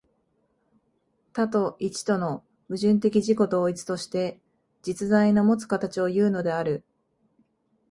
[1.31, 4.41] 多と一との矛盾的自己同一として、
[4.81, 6.83] 実在のもつ形をいうのである。